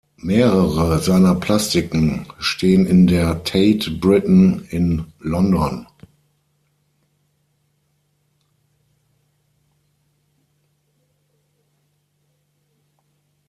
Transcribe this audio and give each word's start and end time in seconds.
Mehrere 0.23 0.97
seiner 0.97 1.35
Plastiken 1.35 2.25
stehen 2.39 2.87
in 2.87 3.05
der 3.05 3.43
Tate 3.43 3.91
Britain 3.91 4.65
in 4.71 5.05
London. 5.19 5.85